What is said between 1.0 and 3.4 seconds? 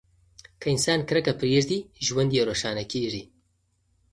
کرکه پریږدي، ژوند یې روښانه کیږي.